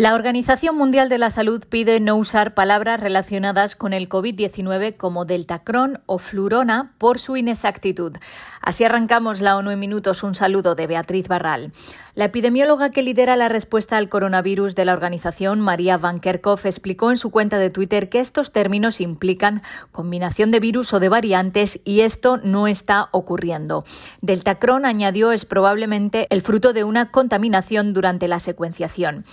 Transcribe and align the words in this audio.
La 0.00 0.14
Organización 0.14 0.78
Mundial 0.78 1.10
de 1.10 1.18
la 1.18 1.28
Salud 1.28 1.62
pide 1.68 2.00
no 2.00 2.16
usar 2.16 2.54
palabras 2.54 3.00
relacionadas 3.00 3.76
con 3.76 3.92
el 3.92 4.08
COVID-19 4.08 4.96
como 4.96 5.26
deltacrón 5.26 6.00
o 6.06 6.16
flurona 6.16 6.94
por 6.96 7.18
su 7.18 7.36
inexactitud. 7.36 8.16
Así 8.60 8.84
arrancamos 8.84 9.40
la 9.40 9.56
ONU 9.56 9.70
en 9.70 9.78
minutos. 9.78 10.22
Un 10.22 10.34
saludo 10.34 10.74
de 10.74 10.86
Beatriz 10.86 11.28
Barral. 11.28 11.72
La 12.14 12.26
epidemióloga 12.26 12.90
que 12.90 13.02
lidera 13.02 13.36
la 13.36 13.48
respuesta 13.48 13.96
al 13.96 14.08
coronavirus 14.08 14.74
de 14.74 14.84
la 14.84 14.92
organización, 14.92 15.60
María 15.60 15.96
Van 15.96 16.20
Kerkhove, 16.20 16.66
explicó 16.66 17.10
en 17.10 17.16
su 17.16 17.30
cuenta 17.30 17.58
de 17.58 17.70
Twitter 17.70 18.08
que 18.08 18.20
estos 18.20 18.52
términos 18.52 19.00
implican 19.00 19.62
combinación 19.92 20.50
de 20.50 20.60
virus 20.60 20.92
o 20.92 21.00
de 21.00 21.08
variantes 21.08 21.80
y 21.84 22.00
esto 22.00 22.36
no 22.38 22.66
está 22.66 23.08
ocurriendo. 23.12 23.84
Deltacrón, 24.20 24.84
añadió, 24.84 25.32
es 25.32 25.44
probablemente 25.44 26.26
el 26.30 26.42
fruto 26.42 26.72
de 26.72 26.84
una 26.84 27.10
contaminación 27.10 27.94
durante 27.94 28.28
la 28.28 28.40
secuenciación 28.40 29.24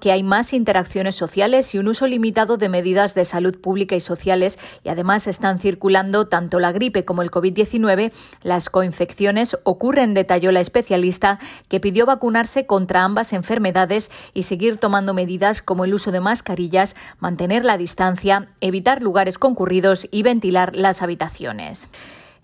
que 0.00 0.12
hay 0.12 0.22
más 0.22 0.52
interacciones 0.52 1.14
sociales 1.14 1.74
y 1.74 1.78
un 1.78 1.88
uso 1.88 2.06
limitado 2.06 2.56
de 2.56 2.68
medidas 2.68 3.14
de 3.14 3.24
salud 3.24 3.58
pública 3.60 3.96
y 3.96 4.00
sociales 4.00 4.58
y 4.84 4.88
además 4.88 5.26
están 5.26 5.58
circulando 5.58 6.28
tanto 6.28 6.60
la 6.60 6.72
gripe 6.72 7.04
como 7.04 7.22
el 7.22 7.30
COVID-19, 7.30 8.12
las 8.52 8.68
coinfecciones 8.68 9.56
ocurren, 9.64 10.12
detalló 10.12 10.52
la 10.52 10.60
especialista, 10.60 11.38
que 11.70 11.80
pidió 11.80 12.04
vacunarse 12.04 12.66
contra 12.66 13.02
ambas 13.02 13.32
enfermedades 13.32 14.10
y 14.34 14.42
seguir 14.42 14.76
tomando 14.76 15.14
medidas 15.14 15.62
como 15.62 15.86
el 15.86 15.94
uso 15.94 16.12
de 16.12 16.20
mascarillas, 16.20 16.94
mantener 17.18 17.64
la 17.64 17.78
distancia, 17.78 18.48
evitar 18.60 19.00
lugares 19.00 19.38
concurridos 19.38 20.06
y 20.10 20.22
ventilar 20.22 20.76
las 20.76 21.00
habitaciones. 21.00 21.88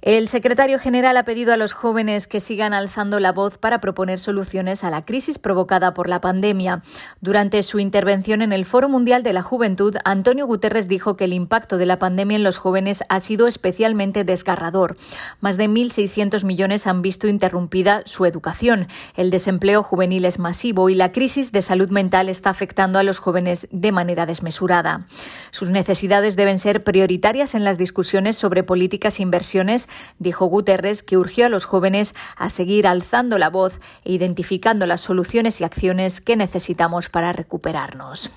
El 0.00 0.28
secretario 0.28 0.78
general 0.78 1.16
ha 1.16 1.24
pedido 1.24 1.52
a 1.52 1.56
los 1.56 1.72
jóvenes 1.72 2.28
que 2.28 2.38
sigan 2.38 2.72
alzando 2.72 3.18
la 3.18 3.32
voz 3.32 3.58
para 3.58 3.80
proponer 3.80 4.20
soluciones 4.20 4.84
a 4.84 4.90
la 4.90 5.04
crisis 5.04 5.40
provocada 5.40 5.92
por 5.92 6.08
la 6.08 6.20
pandemia. 6.20 6.84
Durante 7.20 7.64
su 7.64 7.80
intervención 7.80 8.40
en 8.40 8.52
el 8.52 8.64
Foro 8.64 8.88
Mundial 8.88 9.24
de 9.24 9.32
la 9.32 9.42
Juventud, 9.42 9.96
Antonio 10.04 10.46
Guterres 10.46 10.86
dijo 10.86 11.16
que 11.16 11.24
el 11.24 11.32
impacto 11.32 11.78
de 11.78 11.86
la 11.86 11.98
pandemia 11.98 12.36
en 12.36 12.44
los 12.44 12.58
jóvenes 12.58 13.02
ha 13.08 13.18
sido 13.18 13.48
especialmente 13.48 14.22
desgarrador. 14.22 14.96
Más 15.40 15.56
de 15.56 15.68
1.600 15.68 16.44
millones 16.44 16.86
han 16.86 17.02
visto 17.02 17.26
interrumpida 17.26 18.02
su 18.04 18.24
educación. 18.24 18.86
El 19.16 19.30
desempleo 19.30 19.82
juvenil 19.82 20.26
es 20.26 20.38
masivo 20.38 20.90
y 20.90 20.94
la 20.94 21.10
crisis 21.10 21.50
de 21.50 21.60
salud 21.60 21.90
mental 21.90 22.28
está 22.28 22.50
afectando 22.50 23.00
a 23.00 23.02
los 23.02 23.18
jóvenes 23.18 23.66
de 23.72 23.90
manera 23.90 24.26
desmesurada. 24.26 25.06
Sus 25.50 25.70
necesidades 25.70 26.36
deben 26.36 26.60
ser 26.60 26.84
prioritarias 26.84 27.56
en 27.56 27.64
las 27.64 27.78
discusiones 27.78 28.36
sobre 28.36 28.62
políticas 28.62 29.18
e 29.18 29.24
inversiones 29.24 29.87
dijo 30.18 30.46
Guterres 30.46 31.02
que 31.02 31.16
urgió 31.16 31.46
a 31.46 31.48
los 31.48 31.64
jóvenes 31.64 32.14
a 32.36 32.48
seguir 32.48 32.86
alzando 32.86 33.38
la 33.38 33.50
voz 33.50 33.80
e 34.04 34.12
identificando 34.12 34.86
las 34.86 35.00
soluciones 35.00 35.60
y 35.60 35.64
acciones 35.64 36.20
que 36.20 36.36
necesitamos 36.36 37.08
para 37.08 37.32
recuperarnos. 37.32 38.30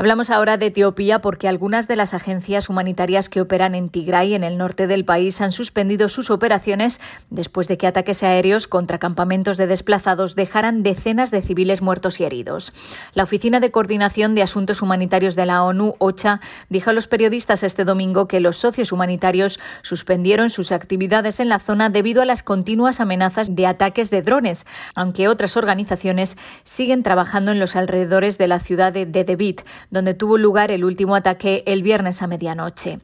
Hablamos 0.00 0.30
ahora 0.30 0.56
de 0.56 0.68
Etiopía 0.68 1.20
porque 1.20 1.46
algunas 1.46 1.86
de 1.86 1.94
las 1.94 2.14
agencias 2.14 2.70
humanitarias 2.70 3.28
que 3.28 3.42
operan 3.42 3.74
en 3.74 3.90
Tigray, 3.90 4.32
en 4.32 4.44
el 4.44 4.56
norte 4.56 4.86
del 4.86 5.04
país, 5.04 5.42
han 5.42 5.52
suspendido 5.52 6.08
sus 6.08 6.30
operaciones 6.30 7.02
después 7.28 7.68
de 7.68 7.76
que 7.76 7.86
ataques 7.86 8.22
aéreos 8.22 8.66
contra 8.66 8.96
campamentos 8.96 9.58
de 9.58 9.66
desplazados 9.66 10.36
dejaran 10.36 10.82
decenas 10.82 11.30
de 11.30 11.42
civiles 11.42 11.82
muertos 11.82 12.18
y 12.18 12.24
heridos. 12.24 12.72
La 13.12 13.24
Oficina 13.24 13.60
de 13.60 13.70
Coordinación 13.70 14.34
de 14.34 14.40
Asuntos 14.40 14.80
Humanitarios 14.80 15.36
de 15.36 15.44
la 15.44 15.64
ONU, 15.64 15.96
OCHA, 15.98 16.40
dijo 16.70 16.88
a 16.88 16.94
los 16.94 17.06
periodistas 17.06 17.62
este 17.62 17.84
domingo 17.84 18.26
que 18.26 18.40
los 18.40 18.56
socios 18.56 18.92
humanitarios 18.92 19.60
suspendieron 19.82 20.48
sus 20.48 20.72
actividades 20.72 21.40
en 21.40 21.50
la 21.50 21.58
zona 21.58 21.90
debido 21.90 22.22
a 22.22 22.24
las 22.24 22.42
continuas 22.42 23.00
amenazas 23.00 23.54
de 23.54 23.66
ataques 23.66 24.08
de 24.08 24.22
drones, 24.22 24.64
aunque 24.94 25.28
otras 25.28 25.58
organizaciones 25.58 26.38
siguen 26.62 27.02
trabajando 27.02 27.52
en 27.52 27.60
los 27.60 27.76
alrededores 27.76 28.38
de 28.38 28.48
la 28.48 28.60
ciudad 28.60 28.94
de 28.94 29.04
Dedebit, 29.04 29.60
donde 29.90 30.14
tuvo 30.14 30.38
lugar 30.38 30.70
el 30.70 30.84
último 30.84 31.14
ataque 31.14 31.62
el 31.66 31.82
viernes 31.82 32.22
a 32.22 32.26
medianoche. 32.26 33.00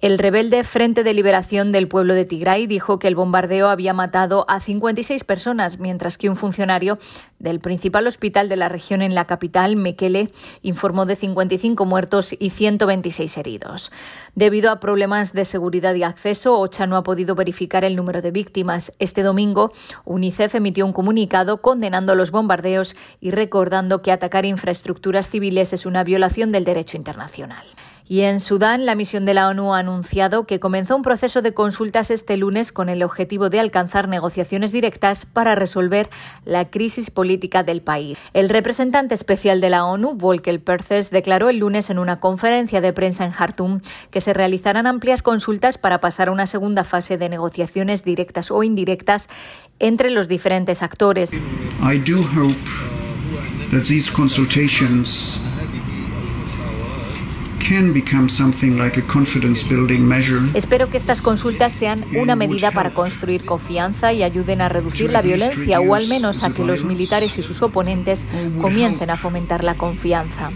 El 0.00 0.16
rebelde 0.16 0.64
Frente 0.64 1.04
de 1.04 1.12
Liberación 1.12 1.72
del 1.72 1.86
Pueblo 1.86 2.14
de 2.14 2.24
Tigray 2.24 2.66
dijo 2.66 2.98
que 2.98 3.06
el 3.06 3.14
bombardeo 3.14 3.68
había 3.68 3.92
matado 3.92 4.46
a 4.48 4.58
56 4.58 5.24
personas, 5.24 5.78
mientras 5.78 6.16
que 6.16 6.30
un 6.30 6.36
funcionario 6.36 6.98
del 7.38 7.60
principal 7.60 8.06
hospital 8.06 8.48
de 8.48 8.56
la 8.56 8.70
región 8.70 9.02
en 9.02 9.14
la 9.14 9.26
capital, 9.26 9.76
Mekele, 9.76 10.32
informó 10.62 11.04
de 11.04 11.16
55 11.16 11.84
muertos 11.84 12.34
y 12.38 12.48
126 12.48 13.36
heridos. 13.36 13.92
Debido 14.34 14.70
a 14.70 14.80
problemas 14.80 15.34
de 15.34 15.44
seguridad 15.44 15.94
y 15.94 16.02
acceso, 16.02 16.58
OCHA 16.58 16.86
no 16.86 16.96
ha 16.96 17.02
podido 17.02 17.34
verificar 17.34 17.84
el 17.84 17.94
número 17.94 18.22
de 18.22 18.30
víctimas. 18.30 18.92
Este 19.00 19.22
domingo, 19.22 19.70
UNICEF 20.06 20.54
emitió 20.54 20.86
un 20.86 20.94
comunicado 20.94 21.60
condenando 21.60 22.14
los 22.14 22.30
bombardeos 22.30 22.96
y 23.20 23.32
recordando 23.32 24.00
que 24.00 24.12
atacar 24.12 24.46
infraestructuras 24.46 25.28
civiles 25.28 25.74
es 25.74 25.84
una 25.84 26.04
violación 26.04 26.52
del 26.52 26.64
derecho 26.64 26.96
internacional. 26.96 27.66
Y 28.10 28.22
en 28.22 28.40
Sudán, 28.40 28.86
la 28.86 28.96
misión 28.96 29.24
de 29.24 29.34
la 29.34 29.46
ONU 29.46 29.72
ha 29.72 29.78
anunciado 29.78 30.44
que 30.44 30.58
comenzó 30.58 30.96
un 30.96 31.02
proceso 31.02 31.42
de 31.42 31.54
consultas 31.54 32.10
este 32.10 32.36
lunes 32.36 32.72
con 32.72 32.88
el 32.88 33.04
objetivo 33.04 33.50
de 33.50 33.60
alcanzar 33.60 34.08
negociaciones 34.08 34.72
directas 34.72 35.26
para 35.26 35.54
resolver 35.54 36.10
la 36.44 36.68
crisis 36.70 37.12
política 37.12 37.62
del 37.62 37.82
país. 37.82 38.18
El 38.32 38.48
representante 38.48 39.14
especial 39.14 39.60
de 39.60 39.70
la 39.70 39.84
ONU, 39.84 40.14
Volker 40.16 40.60
Perthes, 40.60 41.12
declaró 41.12 41.50
el 41.50 41.58
lunes 41.58 41.88
en 41.88 42.00
una 42.00 42.18
conferencia 42.18 42.80
de 42.80 42.92
prensa 42.92 43.24
en 43.24 43.30
Jartum 43.30 43.80
que 44.10 44.20
se 44.20 44.34
realizarán 44.34 44.88
amplias 44.88 45.22
consultas 45.22 45.78
para 45.78 46.00
pasar 46.00 46.26
a 46.26 46.32
una 46.32 46.48
segunda 46.48 46.82
fase 46.82 47.16
de 47.16 47.28
negociaciones 47.28 48.02
directas 48.02 48.50
o 48.50 48.64
indirectas 48.64 49.28
entre 49.78 50.10
los 50.10 50.26
diferentes 50.26 50.82
actores. 50.82 51.38
I 51.80 51.96
do 51.98 52.22
hope 52.22 52.58
that 53.70 53.84
Espero 60.54 60.90
que 60.90 60.96
estas 60.96 61.22
consultas 61.22 61.72
sean 61.72 62.04
una 62.16 62.34
medida 62.34 62.72
para 62.72 62.92
construir 62.92 63.44
confianza 63.44 64.12
y 64.12 64.22
ayuden 64.22 64.60
a 64.60 64.68
reducir 64.68 65.10
la 65.10 65.22
violencia 65.22 65.80
o 65.80 65.94
al 65.94 66.08
menos 66.08 66.42
a 66.42 66.50
que 66.50 66.64
los 66.64 66.84
militares 66.84 67.38
y 67.38 67.42
sus 67.42 67.62
oponentes 67.62 68.26
comiencen 68.60 69.10
a 69.10 69.16
fomentar 69.16 69.62
la 69.62 69.76
confianza. 69.76 70.50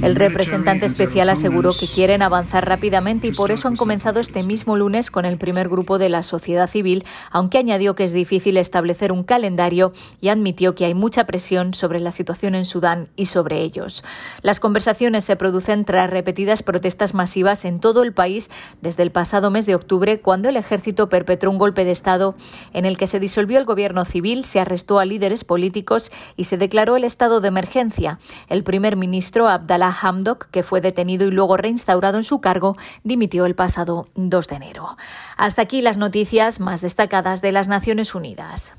El 0.00 0.14
representante 0.14 0.86
especial 0.86 1.28
aseguró 1.28 1.72
que 1.72 1.88
quieren 1.88 2.22
avanzar 2.22 2.68
rápidamente 2.68 3.26
y 3.26 3.32
por 3.32 3.50
eso 3.50 3.66
han 3.66 3.74
comenzado 3.74 4.20
este 4.20 4.44
mismo 4.44 4.76
lunes 4.76 5.10
con 5.10 5.24
el 5.24 5.38
primer 5.38 5.68
grupo 5.68 5.98
de 5.98 6.08
la 6.08 6.22
sociedad 6.22 6.70
civil, 6.70 7.04
aunque 7.32 7.58
añadió 7.58 7.96
que 7.96 8.04
es 8.04 8.12
difícil 8.12 8.58
establecer 8.58 9.10
un 9.10 9.24
calendario 9.24 9.92
y 10.20 10.28
admitió 10.28 10.76
que 10.76 10.84
hay 10.84 10.94
mucha 10.94 11.26
presión 11.26 11.74
sobre 11.74 11.98
la 11.98 12.12
situación 12.12 12.54
en 12.54 12.64
Sudán 12.64 13.08
y 13.16 13.26
sobre 13.26 13.60
ellos. 13.62 14.04
Las 14.40 14.60
conversaciones 14.60 15.24
se 15.24 15.34
producen 15.34 15.84
tras 15.84 16.08
repetidas 16.08 16.62
protestas 16.62 17.12
masivas 17.12 17.64
en 17.64 17.80
todo 17.80 18.04
el 18.04 18.12
país 18.12 18.50
desde 18.80 19.02
el 19.02 19.10
pasado 19.10 19.50
mes 19.50 19.66
de 19.66 19.74
octubre, 19.74 20.20
cuando 20.20 20.48
el 20.48 20.56
ejército 20.56 21.08
perpetró 21.08 21.50
un 21.50 21.58
golpe 21.58 21.84
de 21.84 21.90
Estado 21.90 22.36
en 22.72 22.84
el 22.84 22.96
que 22.98 23.08
se 23.08 23.18
disolvió 23.18 23.58
el 23.58 23.64
gobierno 23.64 24.04
civil, 24.04 24.44
se 24.44 24.60
arrestó 24.60 25.00
a 25.00 25.04
líderes 25.04 25.42
políticos 25.42 26.12
y 26.36 26.44
se 26.44 26.56
declaró 26.56 26.96
el 26.96 27.02
estado 27.02 27.40
de 27.40 27.48
emergencia. 27.48 28.20
El 28.48 28.62
primer 28.62 28.94
ministro 28.94 29.48
Abdallah 29.48 29.87
Hamdok, 29.92 30.50
que 30.50 30.62
fue 30.62 30.80
detenido 30.80 31.26
y 31.26 31.30
luego 31.30 31.56
reinstaurado 31.56 32.16
en 32.16 32.24
su 32.24 32.40
cargo, 32.40 32.76
dimitió 33.04 33.44
el 33.44 33.54
pasado 33.54 34.08
2 34.14 34.48
de 34.48 34.56
enero. 34.56 34.96
Hasta 35.36 35.62
aquí 35.62 35.82
las 35.82 35.96
noticias 35.96 36.60
más 36.60 36.80
destacadas 36.80 37.42
de 37.42 37.52
las 37.52 37.68
Naciones 37.68 38.14
Unidas. 38.14 38.78